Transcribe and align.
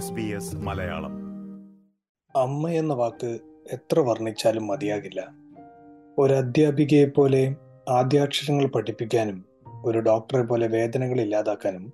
S 0.00 0.12
B 0.12 0.22
S 0.22 0.56
Malayalam. 0.56 1.12
അമ്മ 2.36 2.68
എന്ന 2.68 2.94
വാക്ക് 2.94 3.38
എത്ര 3.72 4.00
വർണിച്ചാലും 4.00 4.66
മതിയാകില്ല. 4.66 5.28
ഒരു 6.18 6.32
അധ്യാപികയെ 6.32 7.04
പോലെ 7.04 7.56
ആദ്യാക്ഷരങ്ങൾ 7.88 8.66
പഠിപ്പിക്കാനും 8.66 9.44
ഒരു 9.84 9.98
ഡോക്ടറെ 9.98 10.42
പോലെ 10.42 10.66
വേദനകൾ 10.66 11.20
ഇല്ലാതാക്കാനും 11.20 11.92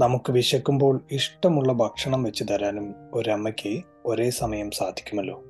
നമുക്ക് 0.00 0.32
വിശക്കുമ്പോൾ 0.32 1.00
ഇഷ്ടമുള്ള 1.10 1.72
ഭക്ഷണം 1.72 2.22
വെച്ച് 2.22 2.44
തരാനും 2.50 2.94
ഒരമ്മയ്ക്ക് 3.14 3.82
ഒരേ 4.06 4.30
സമയം 4.30 4.70
സാധിക്കുമല്ലോ. 4.70 5.44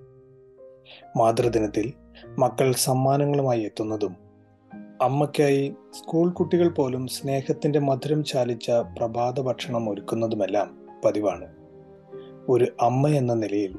മാതൃദിനത്തിൽ 1.17 1.93
മക്കൾ 2.39 2.73
സമ്മാനങ്ങളുമായി 2.73 3.61
എത്തുന്നതും 3.61 4.17
അമ്മയ്ക്കായി 5.03 5.75
സ്കൂൾ 5.93 6.31
കുട്ടികൾ 6.31 6.69
പോലും 6.69 7.07
സ്നേഹത്തിന്റെ 7.07 7.79
മധുരം 7.79 8.25
ചാലിച്ച 8.25 8.71
പ്രഭാത 8.71 9.41
ഭക്ഷണം 9.41 9.91
ഒരുക്കുന്നതുമെല്ലാം 9.91 10.87
പതിവാണ്. 11.05 11.60
ഒരു 12.51 12.67
അമ്മ 12.81 13.09
എന്ന 13.09 13.35
നിലയിൽ 13.35 13.75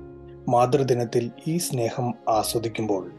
മാതൃദിനത്തിൽ 0.50 1.32
ഈ 1.48 1.58
സ്നേഹം 1.58 2.14
ആസ്വദിക്കുമ്പോൾ 2.30 3.12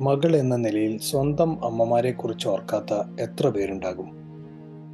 മകൾ 0.00 0.36
എന്ന 0.36 0.56
നിലയിൽ 0.56 0.98
സ്വന്തം 0.98 1.64
അമ്മമാരെ 1.64 2.10
കുറിച്ച് 2.10 2.48
ഓർക്കാത്ത 2.48 3.22
എത്ര 3.22 3.48
പേരുണ്ടാകും? 3.48 4.10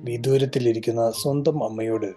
വിദൂരത്തിലിരിക്കുന്ന 0.05 1.11
സ്വന്തം 1.11 1.65
അമ്മയോട് 1.65 2.13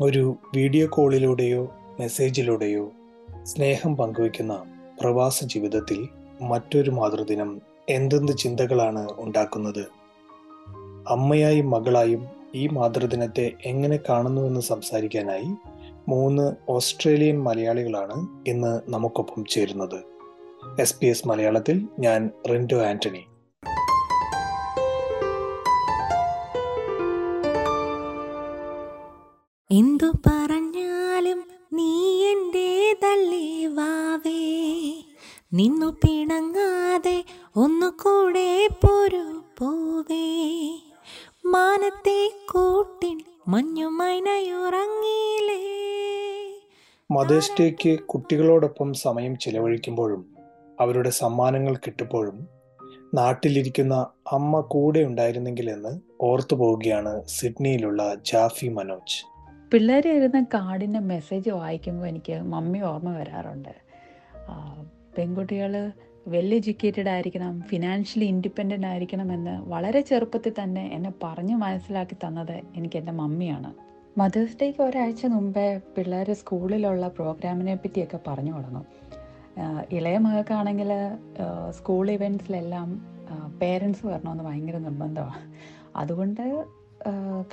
ഒരു 0.00 0.36
വീഡിയോ 0.56 0.86
കോളിലൂടെയോ 0.90 1.74
മെസ്സേജിലൂടെയോ 2.00 2.90
സ്നേഹം 3.42 3.96
പങ്കുവയ്ക്കുന്ന 3.96 4.64
പ്രവാസ 5.00 5.44
ജീവിതത്തിൽ 5.44 6.08
മറ്റൊരു 6.42 6.90
മാതൃദിനം 6.90 7.60
എന്തെന്ത് 7.88 8.32
ചിന്തകളാണ് 8.36 9.08
ഉണ്ടാക്കുന്നത്? 9.18 9.86
അമ്മയായും 11.08 11.70
മകളായും 11.70 12.26
ഈ 12.54 12.66
മാതൃദിനത്തെ 12.66 13.52
എങ്ങനെ 13.64 13.98
കാണുന്നുവെന്ന് 14.08 14.60
സംസാരിക്കാനായി 14.60 15.77
മൂന്ന് 16.08 16.52
ഓസ്ട്രേലിയൻ 16.68 17.42
മലയാളികളാണ് 17.42 18.28
ഇന്ന് 18.46 18.80
നമുക്കൊപ്പം 18.88 19.44
ചേരുന്നത്. 19.44 20.04
എസ് 20.80 21.00
പി 21.00 21.06
എസ് 21.06 21.28
മലയാളത്തിൽ 21.28 21.88
ഞാൻ 21.98 22.30
റിൻഡോ 22.50 22.80
ആന്റണി. 22.80 23.26
എന്തു 29.70 30.12
പറഞ്ഞാലും 30.26 31.44
നീ 31.72 32.24
എന്റേതല്ലേ 32.24 33.66
വാവേ. 33.66 34.62
നിന്നു 35.52 35.86
പിണങ്ങാതെ 35.86 37.24
ഒന്നു 37.56 37.86
കൂടെ 37.86 38.68
പോവേ. 38.82 40.28
മാനത്തെ 41.44 42.30
കൂട്ടിൻ 42.52 43.20
മഞ്ഞുമൈനയുറങ്ങിയില്ലേ 43.48 45.87
മദേഴ്സ് 47.10 47.52
ഡേക്ക് 47.60 47.98
കുട്ടികളോടൊപ്പം 47.98 48.92
സമയം 48.94 49.38
ചിലവഴിക്കുമ്പോഴും 49.38 50.36
അവരുടെ 50.80 51.10
സമ്മാനങ്ങൾ 51.10 51.76
കിട്ടുമ്പോഴും 51.76 52.48
നാട്ടിലിരിക്കുന്ന 53.14 53.94
അമ്മ 54.32 54.60
കൂടെ 54.60 55.00
ഉണ്ടായിരുന്നെങ്കിൽ 55.00 55.70
എന്ന് 55.70 56.00
ഓർത്തു 56.20 56.56
പോവുകയാണ് 56.56 57.22
സിഡ്നിയിലുള്ള 57.26 58.14
ജാഫി 58.26 58.68
മനോജ്. 58.68 59.16
പിള്ളേർ 59.72 60.08
എഴുതുന്ന 60.08 60.46
കാർഡിന്റെ 60.54 60.98
മെസ്സേജ് 60.98 61.50
വായിക്കുമ്പോൾ 61.50 62.06
എനിക്ക് 62.06 62.32
മമ്മി 62.32 62.78
ഓർമ്മ 62.78 63.16
വരാറുണ്ട്. 63.18 63.74
പെൺകുട്ടികൾ 65.16 65.92
വെൽ 66.28 66.54
എഡ്യൂക്കേറ്റഡ് 66.54 67.08
ആയിരിക്കണം 67.08 67.60
ഫിനാൻഷ്യലി 67.60 68.24
ഇൻഡിപെൻഡന്റ് 68.24 68.86
ആയിരിക്കണം 68.86 69.32
എന്ന് 69.32 69.60
വളരെ 69.68 70.00
ചെറുപ്പത്തിൽ 70.00 70.52
തന്നെ 70.62 70.90
എന്നെ 70.92 71.12
പറഞ്ഞ് 71.22 71.56
മനസ്സിലാക്കി 71.56 72.16
തന്നത് 72.26 72.56
എനിക്ക് 72.76 72.96
എന്റെ 72.96 73.12
മമ്മിയാണ്. 73.12 73.87
മദേഴ്സ് 74.16 74.56
ഡേക്ക് 74.62 74.82
ഒരാഴ്ച 74.82 75.26
മുമ്പേ 75.26 75.80
പിള്ളേർ 75.96 76.32
സ്കൂളിലുള്ള 76.32 77.08
പ്രോഗ്രാമിനെ 77.08 77.74
പറ്റിയൊക്കെ 77.74 78.18
പറഞ്ഞു 78.26 78.52
തുടങ്ങും. 78.52 78.86
ഇളയ 79.92 80.18
മകൾക്കാണെങ്കിൽ 80.18 80.90
സ്കൂൾ 81.70 82.10
ഇവന്റ്സിലെല്ലാം 82.10 82.88
പേരൻസ് 83.62 84.06
വരണമെന്ന് 84.06 84.44
ഭയങ്കര 84.44 84.78
നിർബന്ധമാണ്. 84.78 85.54
അതുകൊണ്ട് 85.96 86.64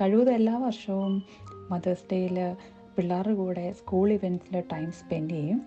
കഴിവതും 0.01 0.33
എല്ലാ 0.33 0.57
വർഷവും 0.57 1.23
മദേഴ്സ് 1.71 2.07
ഡേയിൽ 2.11 2.55
പിള്ളേരുടെ 2.97 3.35
കൂടെ 3.35 3.72
സ്കൂൾ 3.72 4.11
ഇവന്റ്സിൽ 4.11 4.63
ടൈം 4.73 4.91
സ്പെൻഡ് 4.91 5.31
ചെയ്യും. 5.31 5.61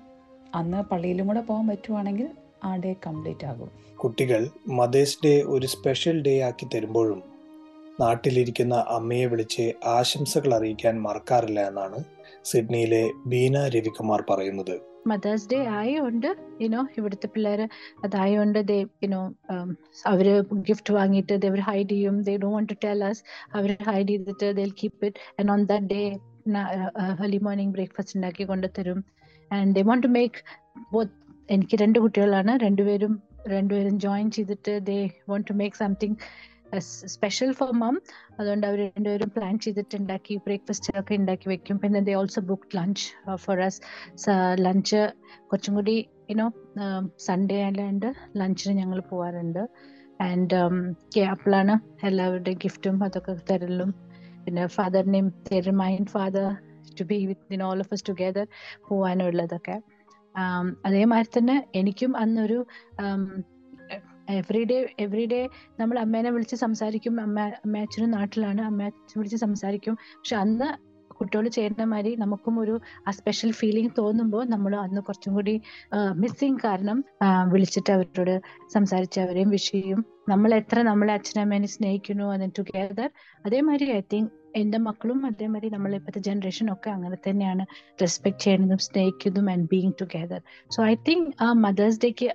അന്ന് 0.55 0.83
പള്ളിയിലും 0.83 1.27
കൂടെ 1.27 1.41
പോകാൻ 1.41 1.69
പറ്റുവാണെങ്കിൽ 1.69 2.29
ആ 2.65 2.77
ഡേ 2.77 2.97
കംപ്ലീറ്റ് 3.07 3.47
ആകും. 3.47 3.71
കുട്ടികൾ 3.97 4.49
മദേഴ്സ് 4.69 5.19
ഡേ 5.25 5.43
ഒരു 5.43 5.67
സ്പെഷ്യൽ 5.67 6.23
ഡേ 6.23 6.41
ആക്കി 6.41 6.67
തരുമ്പോഴും 6.75 7.23
നാട്ടിലിരിക്കുന്ന 8.01 8.75
അമ്മയെ 8.97 9.27
വിളിച്ച് 9.27 9.65
ആശംസകൾ 9.97 10.55
അറിയിക്കാൻ 10.55 10.95
മറക്കാറില്ല 11.07 11.61
എന്നാണ് 11.71 11.99
സിഡ്നിയിലെ 12.51 13.03
ബീന 13.27 13.57
രവികുമാർ 13.75 14.21
പറയുന്നത്. 14.31 14.77
മദേഴ്സ് 15.11 15.49
ഡേ 15.51 15.59
ആയതുകൊണ്ട് 15.79 16.27
യുനോ 16.63 16.81
ഇവിടുത്തെ 16.99 17.29
പിള്ളേർ 17.35 17.61
അതായതുകൊണ്ട് 18.05 18.59
ദേ 18.71 18.79
യുനോ 19.05 19.21
അവർ 20.13 20.27
ഗിഫ്റ്റ് 20.69 20.95
വാങ്ങിയിട്ട് 20.95 21.35
ദേവർ 21.45 21.61
ഹൈഡ് 21.69 21.91
ചെയ്യും. 21.91 22.17
They 22.23 22.35
do 22.37 22.49
want 22.55 22.73
to 22.73 22.77
tell 22.85 23.05
us 23.11 23.23
our 23.55 23.71
hide 23.91 24.09
ചെയ്തിട്ട് 24.09 24.49
they 24.59 24.65
keep 24.83 25.07
it 25.09 25.21
and 25.41 25.53
on 25.55 25.63
that 25.65 25.89
day 25.95 26.03
early 27.23 27.41
morning 27.47 27.73
breakfast 27.77 28.17
ഉണ്ടാക്കി 28.19 28.45
കൊണ്ടുതരും. 28.45 29.05
And 29.53 29.73
they 29.77 29.83
want 29.91 30.07
to 30.07 30.13
make 30.19 30.39
both 30.93 31.15
എനിക്ക് 31.55 31.77
രണ്ട് 31.83 31.99
കുട്ടികളാണ്. 32.05 32.53
രണ്ടുപേരും 32.67 33.15
രണ്ടുപേരും 33.55 33.95
ജോയിൻ 33.99 34.27
ചെയ്തിട്ട് 34.31 34.73
they 34.87 34.99
want 35.29 35.47
to 35.51 35.55
make 35.61 35.77
something 35.77 36.17
special 37.15 37.53
for 37.53 37.71
mum 37.73 37.95
അതുകൊണ്ട് 38.39 38.67
അവർ 38.67 38.79
രണ്ടുപേരും 38.97 39.31
പ്ലാൻ 39.37 39.59
ചെയ്തിട്ട് 39.59 39.97
ഉണ്ടാക്കി 39.97 40.35
ബ്രേക്ക്ഫാസ്റ്റ് 40.47 40.99
ഒക്കെ 41.01 41.15
ഉണ്ടാക്കി 41.15 41.49
വെക്കും. 41.49 41.77
പിന്നെ 41.79 42.01
they 42.01 42.15
also 42.15 42.41
book 42.41 42.77
lunch 42.77 43.05
for 43.37 43.61
us 43.61 43.81
lunch 44.67 45.01
കുറച്ചും 45.51 45.75
കൂടി 45.75 45.97
യുനോ 46.31 46.47
സൺഡേ 47.27 47.63
ആയതുകൊണ്ട് 47.63 48.09
ലഞ്ചിന് 48.37 48.75
ഞങ്ങൾ 48.79 49.01
പോവാറുണ്ട്. 49.01 49.63
ആൻഡ് 50.21 50.55
അപ്പോഴാണ് 51.35 51.75
എല്ലാവരുടെയും 52.07 52.59
ഗിഫ്റ്റും 52.65 53.05
അതൊക്കെ 53.05 53.35
തരലും. 53.51 53.91
പിന്നെ 54.45 54.67
ഫാദറിനെയും 54.67 55.29
their 55.49 55.67
mind 55.83 56.11
father 56.11 56.47
to 57.01 57.05
be 57.05 57.27
with 57.27 57.63
all 57.63 57.79
of 57.79 57.93
us 57.93 58.05
together 58.09 58.47
പോവാനുള്ളതൊക്കെ. 58.89 59.77
അതേമാതിരി 60.87 61.31
തന്നെ 61.39 61.57
എനിക്കും 61.75 62.17
അന്നൊരു 62.17 62.59
എവറി 64.29 64.63
ഡേ 64.65 64.79
എവറി 65.01 65.25
ഡേ 65.27 65.41
നമ്മൾ 65.81 65.97
അമ്മേനെ 65.99 66.31
വിളിച്ച് 66.31 66.57
സംസാരിക്കും. 66.57 67.15
അമ്മ 67.21 67.39
അമ്മ 67.65 67.79
അച്ഛനും 67.79 68.11
നാട്ടിലാണ്. 68.11 68.61
അമ്മ 68.61 68.83
അച്ഛൻ 68.83 69.17
വിളിച്ച് 69.21 69.37
സംസാരിക്കും. 69.37 69.95
പക്ഷെ 70.17 70.37
അന്ന് 70.37 70.69
കുട്ടികൾ 71.11 71.49
ചേരുന്ന 71.49 71.85
മാതിരി 71.85 72.11
നമുക്കും 72.17 72.55
ഒരു 72.61 72.75
ആ 73.07 73.11
സ്പെഷ്യൽ 73.11 73.51
ഫീലിംഗ് 73.53 73.93
തോന്നുമ്പോൾ 73.99 74.43
നമ്മൾ 74.45 74.73
അന്ന് 74.77 75.01
കുറച്ചും 75.01 75.33
കൂടി 75.35 75.55
മിസ്സിങ് 76.15 76.61
കാരണം 76.65 76.99
വിളിച്ചിട്ട് 77.53 77.91
അവരോട് 77.93 78.35
സംസാരിച്ച് 78.75 79.19
അവരെയും 79.21 79.51
വിഷയും 79.51 80.01
നമ്മൾ 80.29 80.51
എത്ര 80.55 80.79
നമ്മളെ 80.83 81.13
അച്ഛനമ്മേനെ 81.13 81.67
സ്നേഹിക്കുന്നു 81.67 82.27
അതിന് 82.27 82.53
ടുഗെദർ 82.59 83.11
അതേമാതിരി 83.45 83.89
ഐ 83.93 84.01
തിങ്ക് 84.13 84.33
എന്റെ 84.61 84.79
മക്കളും 84.79 85.21
അതേമാതിരി 85.27 85.69
നമ്മൾ 85.71 85.93
ഇപ്പോഴത്തെ 85.95 86.21
ജനറേഷൻ 86.21 86.67
ഒക്കെ 86.73 86.91
അങ്ങനെ 86.91 87.19
തന്നെയാണ് 87.29 87.65
റെസ്പെക്ട് 88.03 88.43
ചെയ്യുന്നതും 88.45 88.81
സ്നേഹിക്കുന്നതും 88.87 89.49
and 89.51 89.69
being 89.69 89.95
together 90.01 90.41
so 90.71 90.81
I 90.85 90.95
think 91.09 91.29
ആ 91.41 91.49
mothers 91.67 92.01
ഡേക്ക് 92.05 92.29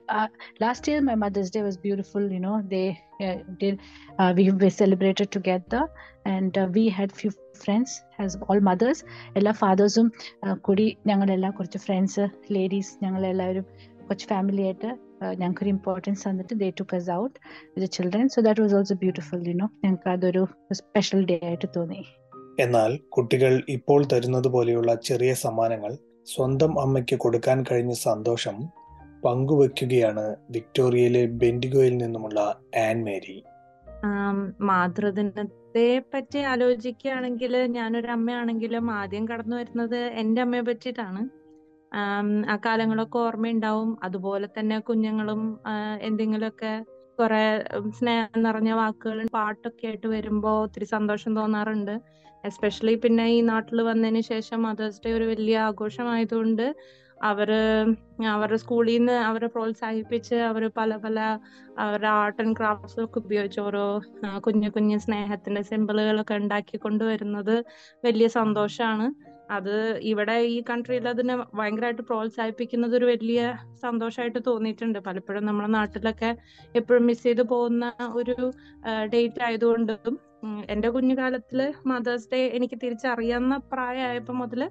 last 0.61 0.91
year 0.91 1.01
my 1.01 1.17
mother's 1.25 1.53
day 1.57 1.63
was 1.63 1.79
beautiful 1.79 2.27
you 2.33 2.41
know 2.41 2.55
they 2.67 2.83
did 3.59 3.79
uh, 4.19 4.33
uh, 6.53 6.67
we 6.67 6.89
had 6.89 7.11
few 7.11 7.31
friends 7.55 7.91
as 8.17 8.37
all 8.47 8.59
mothers. 8.61 8.99
എല്ലാ 9.37 9.53
ഫാദേഴ്സും 9.59 10.07
കൂടി 10.61 10.85
ഞങ്ങളെല്ലാം 11.07 11.51
കുറച്ച് 11.51 11.77
ഫ്രണ്ട്സ് 11.77 12.25
ലേഡീസ് 12.51 12.93
ഞങ്ങളെല്ലാവരും 13.03 13.65
കുറച്ച് 13.99 14.27
ഫാമിലി 14.27 14.61
ആയിട്ട് 14.61 14.91
ഞങ്ങൾക്കൊരു 15.31 15.69
ഇമ്പോർട്ടൻസ് 15.69 16.29
തന്നിട്ട് 16.29 16.53
they 16.59 16.69
took 16.69 16.83
us 16.95 17.11
out 17.11 17.39
with 17.67 17.91
children 17.91 18.27
so 18.27 18.41
that 18.41 18.61
was 18.61 18.75
also 18.75 18.95
beautiful 18.95 19.47
you know 19.47 19.69
ഞങ്ങൾക്ക് 19.83 20.09
അതൊരു 20.09 20.47
സ്പെഷ്യൽ 20.73 21.25
ഡേ 21.25 21.39
ആയിട്ട് 21.43 21.69
തോന്നി. 21.75 22.05
എന്നാൽ 22.59 22.97
കുട്ടികൾ 23.09 23.63
ഇപ്പോൾ 23.69 24.05
തരുന്നത് 24.13 24.47
പോലെയുള്ള 24.47 24.95
ചെറിയ 24.95 25.33
സമ്മാനങ്ങൾ 25.33 25.97
സ്വന്തം 26.25 26.81
അമ്മയ്ക്ക് 26.81 27.15
കൊടുക്കാൻ 27.15 27.63
കഴിഞ്ഞ 27.71 27.93
സന്തോഷം 27.93 28.57
പങ്കുവെക്കുകയാണ് 29.25 30.35
വിക്ടോറിയയിലെ 30.49 31.25
ബെൻഡിഗോയിൽ 31.25 31.97
നിന്നുമുള്ള 31.97 32.39
ആൻ 32.77 33.03
മേരി. 33.03 33.43
മാതൃദിനത്തെ 34.61 36.01
പറ്റി 36.13 36.37
ആലോചിക്കുകയാണെങ്കിൽ 36.37 37.57
ഞാനൊരു 37.57 38.07
അമ്മയാണെങ്കിലും 38.07 38.91
ആദ്യം 38.91 39.27
കടന്നു 39.27 39.55
വരുന്നത് 39.55 39.95
എന്റെ 39.95 40.41
അമ്മയെ 40.41 40.61
പറ്റിയിട്ടാണ്. 40.61 41.42
ആ 41.93 42.55
കാലങ്ങളൊക്കെ 42.65 43.17
ഓർമ്മയുണ്ടാവും. 43.19 43.97
അതുപോലെ 44.03 44.47
തന്നെ 44.57 44.79
കുഞ്ഞുങ്ങളും 44.79 45.41
എന്തെങ്കിലുമൊക്കെ 46.01 46.73
കുറെ 47.19 47.43
സ്നേഹം 47.97 48.39
നിറഞ്ഞ 48.43 48.71
വാക്കുകളും 48.71 49.27
പാട്ടൊക്കെ 49.33 49.87
ആയിട്ട് 49.87 50.07
വരുമ്പോൾ 50.07 50.55
ഒത്തിരി 50.63 50.85
സന്തോഷം 50.85 51.31
തോന്നാറുണ്ട്. 51.35 51.95
എസ്പെഷ്യലി 52.43 52.95
പിന്നെ 52.95 53.25
ഈ 53.27 53.41
നാട്ടിൽ 53.41 53.81
വന്നതിന് 53.81 54.21
ശേഷം 54.21 54.61
മദേഴ്സ് 54.61 55.01
ഡേ 55.05 55.11
ഒരു 55.13 55.23
വലിയ 55.23 55.57
ആഘോഷമായതുകൊണ്ട് 55.59 56.65
അവർ 57.21 57.49
അവരുടെ 58.31 58.57
സ്കൂളിൽ 58.57 58.97
നിന്ന് 58.97 59.13
അവരെ 59.27 59.47
പ്രോത്സാഹിപ്പിച്ച് 59.47 60.35
അവർ 60.35 60.63
പല 60.77 60.95
പല 60.95 61.19
അവരുടെ 61.79 62.07
ആർട്ട് 62.07 62.41
ആൻഡ് 62.41 62.55
ക്രാഫ്റ്റ്സ് 62.59 62.99
ഒക്കെ 62.99 63.17
ഉപയോഗിച്ച് 63.19 63.59
ഓരോ 63.59 63.83
കുഞ്ഞു 64.39 64.69
കുഞ്ഞു 64.69 64.97
സ്നേഹത്തിന്റെ 64.97 65.61
സിമ്പിളുകളൊക്കെ 65.61 66.35
ഉണ്ടാക്കി 66.35 66.77
കൊണ്ടുവരുന്നത് 66.77 67.55
വലിയ 68.03 68.27
സന്തോഷമാണ് 68.27 69.07
അത് 69.51 69.99
ഇവിടെ 70.01 70.35
ഈ 70.47 70.63
കൺട്രിയിൽ 70.69 71.07
അതിനെ 71.07 71.35
ഭയങ്കരമായിട്ട് 71.53 72.01
പ്രോത്സാഹിപ്പിക്കുന്നത് 72.01 72.95
ഒരു 72.95 73.05
വലിയ 73.05 73.39
സന്തോഷമായിട്ട് 73.81 74.39
തോന്നിയിട്ടുണ്ട്. 74.47 74.99
പലപ്പോഴും 74.99 75.45
നമ്മുടെ 75.45 75.67
നാട്ടിലൊക്കെ 75.67 76.29
എപ്പോഴും 76.75 77.05
മിസ് 77.05 77.23
ചെയ്ത് 77.23 77.43
പോകുന്ന 77.43 77.93
ഒരു 78.13 78.35
ഡേറ്റ് 79.13 79.43
ആയതുകൊണ്ടും 79.43 80.19
എന്റെ 80.69 80.89
കുഞ്ഞുകാലത്തിൽ 80.89 81.73
മദേഴ്സ് 81.85 82.29
ഡേ 82.31 82.47
എനിക്ക് 82.47 82.77
തിരിച്ചറിയാവുന്ന 82.83 83.57
പ്രായമായപ്പോ 83.57 84.33
മുതൽ 84.33 84.69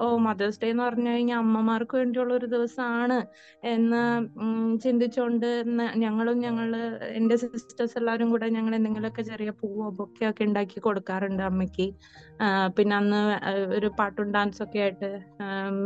ഓ 0.00 0.06
മദേഴ്സ് 0.24 0.58
ഡേ 0.62 0.68
എന്ന് 0.70 0.82
പറഞ്ഞു 0.82 1.10
കഴിഞ്ഞാൽ 1.10 1.38
അമ്മമാർക്ക് 1.38 1.94
വേണ്ടിയുള്ള 1.96 2.32
ഒരു 2.34 2.46
ദിവസമാണ് 2.46 3.16
എന്ന് 3.72 4.00
ചിന്തിച്ചുകൊണ്ട് 4.84 5.46
ഞങ്ങളും 6.04 6.36
ഞങ്ങൾ 6.38 6.68
എന്റെ 7.12 7.36
സിസ്റ്റേഴ്സ് 7.42 7.96
എല്ലാവരും 8.00 8.30
കൂടെ 8.30 8.48
ഞങ്ങൾ 8.48 8.74
എന്തെങ്കിലുമൊക്കെ 8.78 9.22
ചെറിയ 9.22 9.52
പൂവോ 9.60 9.88
ബൊക്കെയൊക്കെ 10.00 10.44
ഉണ്ടാക്കി 10.44 10.80
കൊടുക്കാറുണ്ട് 10.80 11.42
അമ്മയ്ക്ക്. 11.42 11.88
പിന്നെ 12.76 12.96
അന്ന് 12.96 13.22
ഒരു 13.78 13.90
പാട്ടും 14.00 14.28
ഡാൻസും 14.36 14.64
ഒക്കെ 14.66 14.80
ആയിട്ട് 14.80 15.10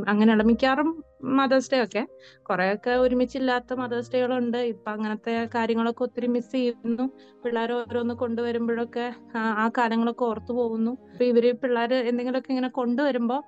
അങ്ങനെ 0.06 0.28
അങ്ങനെയുള്ള 0.28 0.44
മിക്കവാറും 0.50 0.90
മദേഴ്സ് 1.20 1.70
ഡേ 1.72 1.84
ഒക്കെ. 1.84 2.06
കുറെയൊക്കെ 2.42 2.90
ഒരുമിച്ചില്ലാത്ത 2.90 3.72
മദേഴ്സ് 3.72 4.12
ഡേകളുണ്ട് 4.12 4.58
ഇപ്പൊ 4.58 4.90
അങ്ങനത്തെ 4.90 5.48
കാര്യങ്ങളൊക്കെ 5.54 6.02
ഒത്തിരി 6.02 6.26
മിസ് 6.26 6.52
ചെയ്യുന്നു. 6.52 7.04
പിള്ളേർ 7.44 7.72
ഓരോന്ന് 7.72 8.14
കൊണ്ടുവരുമ്പോഴൊക്കെ 8.14 9.14
ആ 9.36 9.70
കാലങ്ങളൊക്കെ 9.78 10.24
ഓർത്തു 10.24 10.52
പോകുന്നു. 10.52 10.90
അപ്പൊ 11.12 11.24
ഇവർ 11.24 11.52
പിള്ളേർ 11.62 11.94
എന്തെങ്കിലുമൊക്കെ 11.94 12.50
ഇങ്ങനെ 12.50 12.68
കൊണ്ടുവരുമ്പോ 12.68 13.42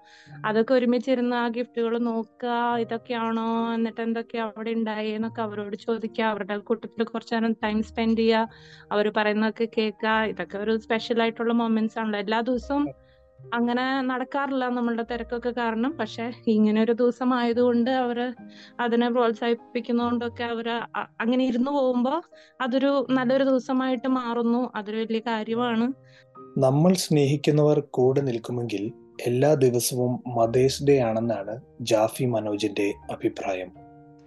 അതൊക്കെ 0.45 0.75
ഒരുമിച്ചിരുന്ന് 0.75 1.37
ആ 1.37 1.49
ഗിഫ്റ്റുകൾ 1.49 1.99
നോക്കുക 1.99 2.77
ഇതൊക്കെയാണോ 2.79 3.75
എന്നിട്ട് 3.75 4.01
എന്തൊക്കെയാ 4.01 4.45
അവിടെ 4.45 4.71
ഉണ്ടായി 4.71 5.09
എന്നൊക്കെ 5.09 5.43
അവരോട് 5.43 5.77
ചോദിക്കുക. 5.77 6.25
അവരുടെ 6.25 6.57
കൂട്ടത്തിൽ 6.59 7.05
കുറച്ചു 7.05 7.35
നേരം 7.35 7.53
ടൈം 7.53 7.83
സ്പെൻഡ് 7.83 8.19
ചെയ്യുക. 8.19 8.49
അവർ 8.93 9.13
പറയുന്നതൊക്കെ 9.17 9.69
കേൾക്കുക. 9.79 10.23
ഇതൊക്കെ 10.25 10.59
ഒരു 10.59 10.77
സ്പെഷ്യൽ 10.77 11.23
ആയിട്ടുള്ള 11.23 11.53
മൊമെന്റ്സ് 11.53 11.99
ആണല്ലോ. 11.99 12.19
എല്ലാ 12.19 12.41
ദിവസവും 12.41 12.87
അങ്ങനെ 13.55 14.03
നടക്കാറില്ല 14.03 14.69
നമ്മളുടെ 14.69 15.03
തിരക്കൊക്കെ 15.03 15.51
കാരണം. 15.51 15.97
പക്ഷെ 16.01 16.33
ഇങ്ങനെ 16.47 16.83
ഒരു 16.83 16.93
ദിവസം 16.93 17.35
ആയതുകൊണ്ട് 17.35 17.91
അവർ 17.91 18.35
അതിനെ 18.81 19.11
പ്രോത്സാഹിപ്പിക്കുന്നതുകൊണ്ടൊക്കെ 19.11 20.45
അവർ 20.45 20.69
അങ്ങനെ 21.21 21.45
ഇരുന്നു 21.45 21.71
പോകുമ്പോ 21.71 22.23
അതൊരു 22.61 23.07
നല്ലൊരു 23.11 23.45
ദിവസമായിട്ട് 23.45 24.09
മാറുന്നു. 24.09 24.71
അതൊരു 24.75 24.97
വലിയ 24.97 25.19
കാര്യമാണ്. 25.19 25.93
നമ്മൾ 26.59 26.93
സ്നേഹിക്കുന്നവർ 26.93 27.83
കൂടെ 27.91 28.21
നിൽക്കുമെങ്കിൽ 28.21 28.93
എല്ലാ 29.27 29.55
ദിവസവും 29.55 30.35
മദേഴ്സ് 30.35 30.85
ഡേ 30.85 30.99
ആണെന്നാണ് 30.99 31.61
ജാഫി 31.81 32.25
മനോജിന്റെ 32.25 32.95
അഭിപ്രായം. 33.11 33.71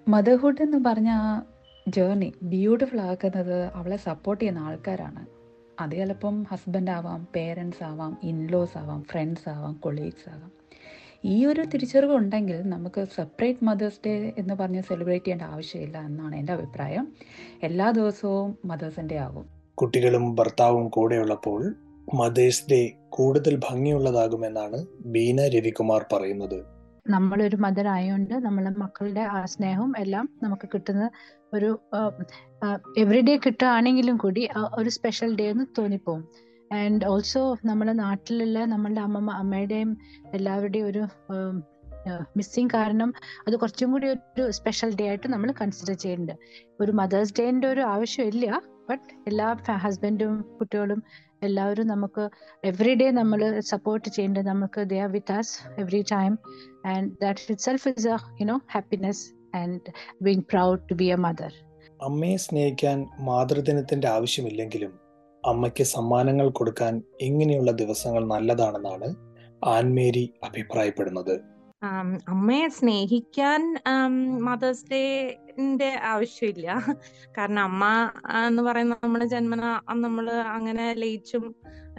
മദർഹുഡ് 0.07 0.61
എന്ന് 0.61 0.83
പറഞ്ഞ 0.85 1.09
ആ 1.09 1.41
ജേർണി 1.87 2.33
ബ്യൂട്ടിഫുൾ 2.43 2.99
ആക്കുന്നത് 2.99 3.63
അവളെ 3.63 3.97
സപ്പോർട്ട് 3.97 4.43
ചെയ്യുന്ന 4.43 4.59
ആൾക്കാരാണ്. 4.59 5.42
അത് 5.79 5.91
ചിലപ്പം 5.91 6.43
ഹസ്ബൻഡ് 6.43 6.91
ആവാം 6.91 7.27
പേരൻസ് 7.35 7.83
ആവാം 7.83 8.17
ഇൻലോസ് 8.23 8.77
ആവാം 8.77 9.03
ഫ്രണ്ട്സ് 9.03 9.49
ആവാം 9.49 9.73
കൊളീഗ്സ് 9.73 10.29
ആവാം. 10.29 10.51
ഈ 11.25 11.45
ഒരു 11.45 11.61
തിരിച്ചറിവ് 11.61 12.15
ഉണ്ടെങ്കിൽ 12.15 12.61
നമുക്ക് 12.61 13.05
സെപ്പറേറ്റ് 13.15 13.65
മദേഴ്സ് 13.65 13.99
ഡേ 14.05 14.33
എന്ന് 14.37 14.53
പറഞ്ഞ് 14.53 14.81
സെലിബ്രേറ്റ് 14.81 15.25
ചെയ്യേണ്ട 15.25 15.41
ആവശ്യമില്ല 15.41 15.97
എന്നാണ് 15.97 16.35
എന്റെ 16.35 16.53
അഭിപ്രായം. 16.53 17.07
എല്ലാ 17.63 17.91
ദിവസവും 17.91 18.57
മദേഴ്സ് 18.65 18.99
ഡേ 18.99 19.15
ആകും. 19.15 19.45
കുട്ടികളും 19.73 20.35
ഭർത്താവും 20.35 20.89
കൂടെയുള്ളപ്പോൾ 20.89 21.75
മദേഴ്സ് 22.13 22.63
ഡേ 22.71 22.91
കൂടുതൽ 23.09 23.61
ഭംഗിയുള്ളതാകുമെന്നാണ് 23.69 24.85
ബീന 25.05 25.47
രവികുമാർ 25.47 26.05
പറയുന്നത്. 26.13 26.63
നമ്മളൊരു 27.09 27.55
മദർ 27.55 27.87
ആയതുകൊണ്ട് 27.87 28.33
നമ്മളെ 28.33 28.69
മക്കളുടെ 28.69 29.21
ആ 29.21 29.45
സ്നേഹവും 29.45 29.93
എല്ലാം 29.97 30.29
നമുക്ക് 30.43 30.69
കിട്ടുന്ന 30.73 31.09
ഒരു 31.53 31.69
എവറി 32.97 33.21
ഡേ 33.21 33.37
കിട്ടുകയാണെങ്കിലും 33.37 34.17
കൂടി 34.17 34.49
ഒരു 34.73 34.89
സ്പെഷ്യൽ 34.89 35.35
ഡേ 35.35 35.45
എന്ന് 35.49 35.65
തോന്നിപ്പോവും. 35.79 36.23
ആൻഡ് 36.71 37.05
ഓൾസോ 37.05 37.57
നമ്മുടെ 37.65 37.93
നാട്ടിലുള്ള 37.93 38.65
നമ്മളുടെ 38.65 39.01
അമ്മമ്മ 39.01 39.31
അമ്മയുടെയും 39.31 39.97
എല്ലാവരുടെയും 40.33 40.87
ഒരു 40.87 41.03
മിസ്സിങ് 42.37 42.69
കാരണം 42.73 43.13
അത് 43.47 43.55
കുറച്ചും 43.55 43.91
കൂടി 43.91 44.07
ഒരു 44.07 44.51
സ്പെഷ്യൽ 44.51 44.95
ഡേ 44.95 45.07
ആയിട്ട് 45.07 45.27
നമ്മൾ 45.27 45.51
കൺസിഡർ 45.61 45.93
ചെയ്യുന്നുണ്ട്. 45.93 46.35
ഒരു 46.81 46.91
മദേഴ്സ് 46.91 47.33
ഡേന്റെ 47.39 47.67
ഒരു 47.67 47.81
ആവശ്യമില്ല 47.81 48.61
ബട്ട് 48.89 49.07
എല്ലാ 49.27 49.49
ഹസ്ബൻഡും 49.85 50.41
കുട്ടികളും 50.59 51.03
എല്ലാവരും 51.43 51.87
നമുക്ക് 51.87 52.29
എവറി 52.63 52.93
ഡേ 52.93 53.11
നമ്മൾ 53.11 53.39
സപ്പോർട്ട് 53.59 54.09
ചെയ്യേണ്ടത് 54.09 54.47
നമുക്ക് 54.47 54.81
they 54.91 54.99
are 54.99 55.09
with 55.11 55.31
us 55.31 55.53
every 55.81 56.01
time 56.11 56.33
and 56.85 57.09
that 57.21 57.51
itself 57.61 57.87
is 57.87 58.07
a 58.07 58.17
you know 58.41 58.57
happiness 58.71 59.23
and 59.55 59.91
being 60.21 60.41
proud 60.51 60.81
to 60.89 60.93
be 60.93 61.05
a 61.05 61.15
mother 61.15 61.53
അമ്മയെ 62.05 62.37
സ്നേഹിക്കാൻ 62.37 63.09
മാതൃദിനത്തിന്റെ 63.19 64.07
ആവശ്യമില്ലെങ്കിലും 64.07 64.99
അമ്മയ്ക്ക് 65.43 65.83
സമ്മാനങ്ങൾ 65.83 66.49
കൊടുക്കാൻ 66.49 67.03
ഇങ്ങനെയുള്ള 67.21 67.71
ദിവസങ്ങൾ 67.71 68.23
നല്ലതാണെന്നാണ് 68.27 69.15
ആൻമേരി 69.65 70.33
അഭിപ്രായപ്പെടുന്നത്. 70.43 71.35
അമ്മയെ 72.29 72.67
സ്നേഹിക്കാൻ 72.67 73.61
മദേഴ്സ് 74.37 74.85
ഡേന്റെ 74.91 75.89
ആവശ്യമില്ല. 76.03 76.67
കാരണം 77.37 77.63
അമ്മ 77.63 78.11
എന്ന് 78.47 78.63
പറയുന്ന 78.63 78.95
നമ്മുടെ 79.03 79.25
ജന്മന 79.25 79.65
നമ്മൾ 79.93 80.29
അങ്ങനെ 80.29 80.93
ലയിച്ചും 80.93 81.55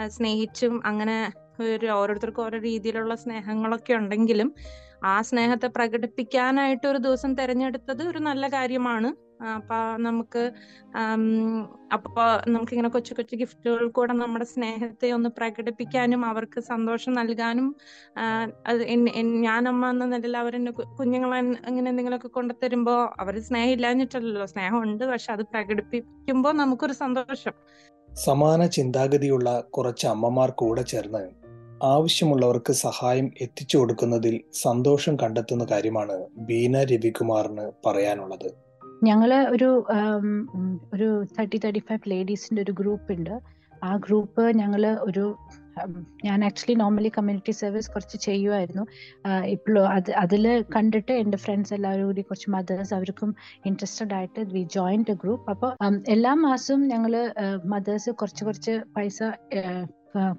സ്നേഹിച്ചും 0.07 0.87
അങ്ങനെ 0.87 1.33
ഒരു 1.61 1.87
ഓരോരുത്തർക്കും 1.87 2.45
ഓരോ 2.45 2.59
രീതിയിലുള്ള 2.59 3.15
സ്നേഹങ്ങളൊക്കെ 3.15 3.95
ഉണ്ടെങ്കിലും 3.95 4.55
ആ 5.05 5.23
സ്നേഹത്തെ 5.23 5.67
പ്രകടിപ്പിക്കാനായിട്ട് 5.67 6.87
ഒരു 6.87 6.99
ദിവസം 6.99 7.35
തിരഞ്ഞെടുത്തത് 7.35 8.03
ഒരു 8.09 8.19
നല്ല 8.19 8.49
കാര്യമാണ്. 8.49 9.09
അപ്പൊ 9.57 9.75
നമുക്ക് 9.97 10.53
അപ്പൊ 11.93 12.23
നമുക്ക് 12.47 12.73
ഇങ്ങനെ 12.73 12.89
കൊച്ചു 12.89 13.15
കൊച്ചു 13.15 13.37
ഗിഫ്റ്റുകൾ 13.37 13.87
കൂടെ 13.89 14.13
നമ്മുടെ 14.13 14.45
സ്നേഹത്തെ 14.45 15.13
ഒന്ന് 15.13 15.29
പ്രകടിപ്പിക്കാനും 15.29 16.27
അവർക്ക് 16.27 16.61
സന്തോഷം 16.61 17.13
നൽകാനും 17.13 17.75
ഞാനമ്മ 19.43 19.91
എന്ന 19.91 20.05
നിലയിൽ 20.05 20.37
അവരെന്നെ 20.37 20.71
കുഞ്ഞുങ്ങളെ 20.71 21.39
അങ്ങനെ 21.67 21.91
എന്തെങ്കിലുമൊക്കെ 21.91 22.29
കൊണ്ടുതരുമ്പോ 22.29 23.15
അവർ 23.19 23.41
സ്നേഹം 23.41 23.71
ഇല്ലാഞ്ഞിട്ടല്ലോ 23.71 24.47
സ്നേഹം 24.47 24.83
ഉണ്ട് 24.83 25.05
പക്ഷെ 25.05 25.33
അത് 25.33 25.43
പ്രകടിപ്പിക്കുമ്പോ 25.43 26.53
നമുക്കൊരു 26.53 26.93
സന്തോഷം. 26.93 27.55
സമാന 28.13 28.67
ചിന്താഗതിയുള്ള 28.67 29.61
കുറച്ച് 29.71 30.07
അമ്മമാർ 30.07 30.51
കൂടെ 30.51 30.83
ചേർന്ന് 30.83 31.44
ആവശ്യമുള്ളവർക്ക് 31.83 32.73
സഹായം 32.73 33.31
എത്തിച്ചു 33.41 33.79
കൊടുക്കുന്നതിൽ 33.79 34.41
സന്തോഷം 34.53 35.17
കണ്ടെത്തുന്ന 35.17 35.67
കാര്യമാണ് 35.71 36.27
ബീന 36.37 36.83
രവികുമാറിന് 36.83 37.71
പറയാനുള്ളത്. 37.87 38.49
ഞങ്ങൾ 39.05 39.35
ഒരു 39.47 39.87
ഒരു 40.95 41.25
തേർട്ടി 41.39 41.59
തേർട്ടി 41.59 41.81
ഫൈവ് 41.81 42.11
ലേഡീസിന്റെ 42.11 42.63
ഒരു 42.63 42.73
ഗ്രൂപ്പ് 42.73 43.13
ഉണ്ട്. 43.13 43.41
ആ 43.85 43.97
ഗ്രൂപ്പ് 43.97 44.59
ഞങ്ങൾ 44.59 44.87
ഒരു 45.01 45.37
ഞാൻ 46.25 46.45
ആക്ച്വലി 46.45 46.75
നോർമലി 46.75 47.09
കമ്മ്യൂണിറ്റി 47.09 47.51
സർവീസ് 47.51 47.91
കുറച്ച് 47.91 48.19
ചെയ്യുമായിരുന്നു 48.19 48.87
ഇപ്പോഴും 49.45 49.89
അത് 49.89 50.11
അതിൽ 50.13 50.65
കണ്ടിട്ട് 50.77 51.13
എന്റെ 51.13 51.37
ഫ്രണ്ട്സ് 51.37 51.75
എല്ലാവരും 51.75 52.07
കൂടി 52.07 52.23
കുറച്ച് 52.23 52.51
മദേഴ്സ് 52.51 52.95
അവർക്കും 52.95 53.35
ഇൻട്രസ്റ്റഡ് 53.67 54.15
ആയിട്ട് 54.15 54.41
വി 54.41 54.63
ജോയിൻ 54.63 55.05
എ 55.09 55.15
ഗ്രൂപ്പ് 55.15 55.51
അപ്പോൾ 55.51 55.73
എല്ലാ 56.09 56.35
മാസവും 56.35 56.89
ഞങ്ങൾ 56.89 57.33
മദേഴ്സ് 57.65 58.11
കുറച്ച് 58.11 58.45
കുറച്ച് 58.45 58.81
പൈസ 58.97 59.23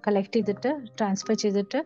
കളക്ട് 0.07 0.35
ചെയ്തിട്ട് 0.35 0.69
ട്രാൻസ്ഫർ 0.97 1.33
ചെയ്തിട്ട് 1.33 1.79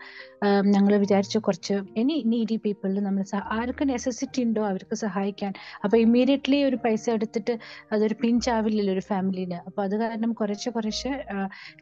ഞങ്ങൾ 0.65 0.95
വിചാരിച്ചു 0.95 1.39
കുറച്ച് 1.39 1.73
എനി 1.97 2.23
നീഡി 2.25 2.55
പീപ്പിളിൽ 2.55 2.99
നമ്മൾ 2.99 3.23
ആർക്ക് 3.51 3.89
നെസസിറ്റി 3.89 4.41
ഉണ്ടോ 4.43 4.61
അവർക്ക് 4.65 4.95
സഹായിക്കാൻ. 4.95 5.53
അപ്പൊ 5.83 5.97
ഇമ്മീഡിയറ്റ്ലി 5.97 6.63
ഒരു 6.63 6.75
പൈസ 6.75 7.09
എടുത്തിട്ട് 7.09 7.55
അതൊരു 7.91 8.13
പിഞ്ച് 8.13 8.27
പിഞ്ചാവില്ലല്ലോ 8.41 8.93
ഒരു 8.93 8.99
ഫാമിലിന് 8.99 9.57
അപ്പൊ 9.65 9.83
അത് 9.83 9.95
കാരണം 9.95 10.33
കുറച്ച് 10.33 10.69
കുറച്ച് 10.69 11.09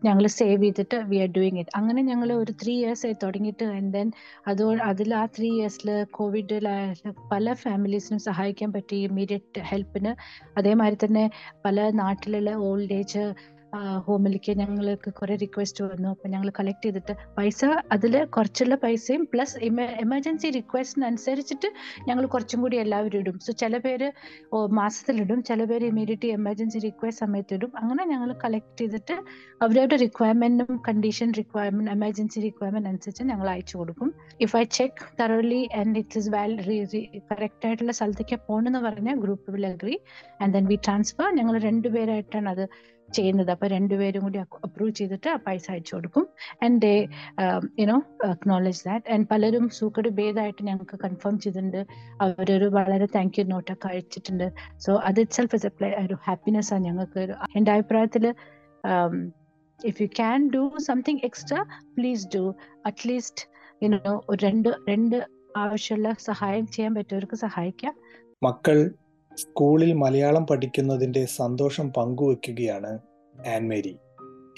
ഞങ്ങൾ 0.03 0.27
സേവ് 0.27 0.63
ചെയ്തിട്ട് 0.63 0.95
വി 0.95 1.17
ആർ 1.17 1.27
ഡൂയിങ് 1.27 1.59
ഇറ്റ് 1.59 1.69
അങ്ങനെ 1.75 2.01
ഞങ്ങൾ 2.01 2.33
ഒരു 2.33 2.51
ത്രീ 2.51 2.73
ഇയേഴ്സ് 2.73 3.05
ആയി 3.05 3.15
തുടങ്ങിയിട്ട് 3.23 3.63
ആൻഡ് 3.63 3.93
ദെൻ 3.93 4.11
അതോ 4.47 4.67
അതിൽ 4.81 5.15
ആ 5.15 5.25
ത്രീ 5.37 5.49
ഇയേഴ്സിൽ 5.49 5.89
കോവിഡിൽ 6.11 6.67
പല 7.31 7.53
ഫാമിലീസിനും 7.53 8.19
സഹായിക്കാൻ 8.19 8.73
പറ്റി 8.73 8.95
ഇമ്മീഡിയറ്റ് 8.95 9.61
ഹെൽപ്പിന് 9.61 10.13
അതേമാതിരി 10.57 11.05
തന്നെ 11.05 11.25
പല 11.65 11.89
നാട്ടിലുള്ള 11.91 12.53
ഓൾഡ് 12.61 12.93
ഏജ് 12.93 13.25
ഹോമിലേക്ക് 14.07 14.51
ഞങ്ങൾക്ക് 14.59 15.09
കുറെ 15.19 15.36
റിക്വസ്റ്റ് 15.43 15.81
വന്നു. 15.83 16.07
അപ്പൊ 16.09 16.25
ഞങ്ങൾ 16.33 16.50
കളക്ട് 16.59 16.83
ചെയ്തിട്ട് 16.86 17.13
പൈസ 17.38 17.62
അതിൽ 17.95 18.13
കുറച്ചുള്ള 18.36 18.75
പൈസയും 18.83 19.24
പ്ലസ് 19.33 19.57
എമർജൻസി 20.05 20.50
റിക്വസ്റ്റിനനുസരിച്ചിട്ട് 20.57 21.69
ഞങ്ങൾ 22.09 22.25
കുറച്ചും 22.36 22.62
കൂടി 22.65 22.77
എല്ലാവരും 22.83 23.19
ഇടും. 23.24 23.38
സോ 23.45 23.51
ചില 23.63 23.77
പേര് 23.86 24.07
മാസത്തിലിടും 24.79 25.39
ചില 25.50 25.62
പേര് 25.71 25.86
ഇമീഡിയറ്റ് 25.91 26.29
എമർജൻസി 26.39 26.79
റിക്വസ്റ്റ് 26.88 27.24
സമയത്ത് 27.25 27.55
ഇടും. 27.57 27.71
അങ്ങനെ 27.81 28.05
ഞങ്ങൾ 28.13 28.31
കളക്ട് 28.45 28.77
ചെയ്തിട്ട് 28.81 29.15
അവരവരുടെ 29.65 30.00
റിക്വയർമെന്റും 30.05 30.74
കണ്ടീഷൻ 30.88 31.29
റിക്വയർമെന്റ് 31.41 31.91
എമർജൻസി 31.97 32.39
റിക്വയർമെന്റ് 32.47 32.89
അനുസരിച്ച് 32.93 33.24
ഞങ്ങൾ 33.31 33.50
അയച്ചു 33.55 33.75
കൊടുക്കും. 33.77 34.09
If 34.45 34.55
I 34.57 34.63
check 34.77 35.05
thoroughly 35.21 35.62
and 35.81 35.97
it 36.03 36.17
is 36.21 36.31
well 36.36 36.53
correct 37.31 37.65
ആയിട്ടുള്ള 37.67 37.93
സ്ഥലത്തേക്ക് 38.00 38.38
പോകണമെന്ന് 38.47 38.81
പറഞ്ഞാൽ 38.88 39.17
group 39.24 39.51
will 39.55 39.65
agree 39.71 39.95
and 40.41 40.53
then 40.57 40.65
we 40.71 40.77
transfer 40.88 41.27
ഞങ്ങൾ 41.39 41.55
രണ്ടുപേരായിട്ടാണ് 41.67 42.50
അത് 42.55 42.65
ചെയ്യുന്നത്. 43.13 43.51
അപ്പൊ 43.51 43.67
രണ്ടുപേരും 43.67 44.21
കൂടി 44.23 44.39
അപ്രൂവ് 44.67 44.91
ചെയ്തിട്ട് 44.91 45.27
ആ 45.29 45.35
പൈസ 45.45 45.65
അയച്ചു 45.71 45.95
കൊടുക്കും. 45.95 46.27
And 46.63 46.81
they 46.81 46.93
you know 47.79 47.97
acknowledge 48.25 48.83
that 48.87 49.11
and 49.13 49.27
പലരും 49.31 49.69
സൂക്കട് 49.69 50.09
ഭേദമായിട്ട് 50.09 50.63
ഞങ്ങൾക്ക് 50.63 50.97
കൺഫേം 51.05 51.39
ചെയ്തിട്ടുണ്ട്. 51.39 51.81
അവരൊരു 52.21 52.65
വളരെ 52.65 53.07
താങ്ക് 53.15 53.39
യു 53.39 53.45
നോട്ടൊക്കെ 53.53 53.87
അയച്ചിട്ടുണ്ട്. 53.87 54.47
സോ 54.85 54.93
അത് 55.09 55.19
ഇറ്റ് 55.19 55.31
സെൽഫ് 55.31 55.55
ഇസ് 55.55 55.67
എ 55.67 55.91
ഒരു 56.05 56.17
ഹാപ്പിനെസ് 56.27 56.73
ആണ് 56.73 56.83
ഞങ്ങൾക്ക്. 56.83 57.23
എന്റെ 57.55 57.71
അഭിപ്രായത്തിൽ 57.71 58.25
if 59.79 59.97
you 60.01 60.07
can 60.19 60.49
do 60.55 60.63
something 60.77 61.19
extra 61.23 61.59
please 61.97 62.27
do 62.35 62.43
at least 62.85 63.43
you know 63.83 64.13
രണ്ട് 64.43 64.69
രണ്ട് 64.89 65.17
ആവശ്യമുള്ള 65.57 66.09
സഹായം 66.19 66.67
ചെയ്യാൻ 66.67 66.95
പറ്റുന്നവർക്ക് 66.95 67.35
സഹായിക്കാം. 67.35 67.93
മക്കൾ 68.43 68.77
സ്കൂളിൽ 69.38 69.94
മലയാളം 69.94 70.48
പഠിക്കുന്നതിന്റെ 70.48 71.25
സന്തോഷം 71.25 71.94
പങ്കുവെക്കുകയാണ് 71.94 73.00
ആൻമേരി. 73.48 73.98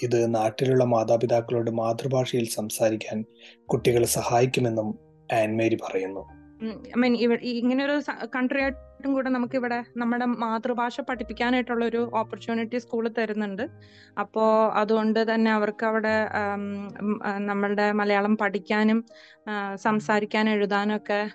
ഇത് 0.02 0.34
നാട്ടിലുള്ള 0.34 0.84
മാതാപിതാക്കളോട് 0.84 1.70
മാതൃഭാഷയിൽ 1.70 2.46
സംസാരിക്കാൻ 2.48 3.24
കുട്ടികളെ 3.64 4.06
സഹായിക്കുമെന്നും 4.06 4.98
ആൻമേരി 5.32 5.78
പറയുന്നു. 5.82 6.22
ഇങ്ങനെ 7.42 7.84
ഒരു 7.84 8.00
കൺട്രി 8.36 8.60
ആയിട്ടും 8.60 9.12
കൂടെ 9.14 9.30
നമുക്ക് 9.30 9.56
ഇവിടെ 9.56 9.84
നമ്മുടെ 9.96 10.24
മാതൃഭാഷ 10.24 11.00
പഠിപ്പിക്കാനായിട്ടുള്ള 11.00 11.84
ഒരു 11.84 12.10
ഓപ്പർച്യൂണിറ്റി 12.14 12.78
സ്കൂൾ 12.78 13.08
തരുന്നുണ്ട്. 13.08 13.68
അപ്പോ 14.20 14.44
അതുകൊണ്ട് 14.74 15.34
തന്നെ 15.34 15.50
അവർക്ക് 15.52 15.86
അവിടെ 15.86 16.16
നമ്മളുടെ 17.38 17.92
മലയാളം 17.92 18.36
പഠിക്കാനും 18.36 19.04
സംസാരിക്കാനും 19.74 20.50
എഴുതാനും 20.50 20.96
ഒക്കെ 20.96 21.30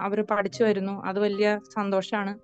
അവർ 0.00 0.20
പഠിച്ചു 0.30 0.64
വരുന്നു. 0.64 1.02
അത് 1.06 1.20
വലിയ 1.20 1.58
സന്തോഷമാണ് 1.74 2.38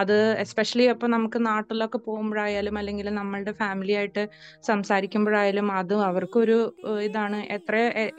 അത് 0.00 0.16
എസ്പെഷ്യലി 0.44 0.84
ഇപ്പൊ 0.92 1.06
നമുക്ക് 1.14 1.38
നാട്ടിലൊക്കെ 1.46 1.98
പോകുമ്പോഴായാലും 1.98 2.78
അല്ലെങ്കിൽ 2.80 3.06
നമ്മളുടെ 3.20 3.52
ഫാമിലി 3.52 3.92
ആയിട്ട് 4.00 4.22
സംസാരിക്കുമ്പോഴായാലും 4.68 5.72
അത് 5.72 5.94
അവർക്കൊരു 6.08 6.58
ഇതാണ്. 7.06 7.38
എത്ര 7.56 7.74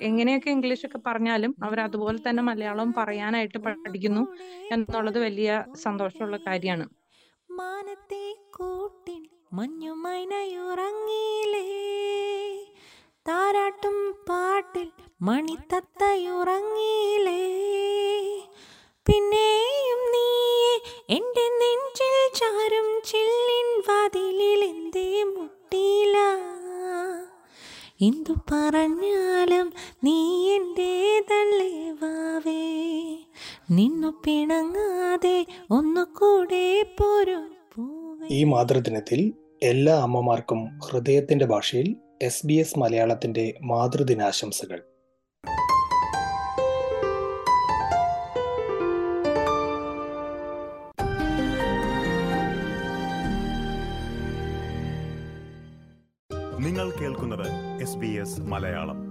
എങ്ങനെയൊക്കെ 0.09 0.49
ഇംഗ്ലീഷ് 0.55 0.85
ഒക്കെ 0.85 0.99
പറഞ്ഞാലും 1.07 1.55
അവർ 1.63 1.79
അതുപോലെ 1.87 2.19
തന്നെ 2.27 2.43
മലയാളം 2.49 2.91
പറയാനായിട്ട് 2.99 3.57
പഠിക്കുന്നു 3.67 4.23
എന്നുള്ളത് 4.71 5.19
വലിയ 5.27 5.63
സന്തോഷമുള്ള 5.85 6.39
കാര്യമാണ്. 6.47 6.87
മാനത്തെ 7.49 8.23
താരാട്ടും 13.25 13.97
പാട്ടിൽ 14.27 14.87
മണിത്തത്തയുറങ്ങിയില്ലേ? 15.21 17.41
പിന്നെയും 19.07 20.01
നീയെ 20.13 20.30
എന്തു 28.01 28.33
പറഞ്ഞാലും 28.33 29.73
നീ 30.03 30.49
എന്റേതല്ലേ 30.49 31.91
വാവേ. 31.91 32.61
നിന്നു 33.71 34.07
പിണങ്ങാതെ 34.25 35.45
ഒന്നുകൂടെ 35.71 36.83
കൂടെ 36.83 37.47
പൂവേ. 37.75 38.27
ഈ 38.27 38.43
മാതൃദിനത്തിൽ 38.43 39.33
എല്ലാ 39.63 40.01
അമ്മമാർക്കും 40.01 40.79
ഹൃദയത്തിന്റെ 40.85 41.45
ഭാഷയിൽ 41.45 41.95
എസ് 42.21 42.47
ബി 42.47 42.53
എസ് 42.53 42.79
മലയാളത്തിന്റെ 42.79 43.59
മാതൃദിനാശംസകൾ. 43.61 44.83
നിങ്ങൾ 56.61 56.91
കേൾക്കുന്നത് 57.01 57.47
എസ് 57.81 57.97
ബി 57.97 58.07
എസ് 58.07 58.41
മലയാളം. 58.41 59.10